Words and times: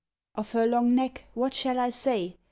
Of 0.33 0.53
her 0.53 0.65
long 0.65 0.95
neck 0.95 1.25
what 1.35 1.53
shall 1.53 1.77
I 1.79 1.91
say? 1.91 2.37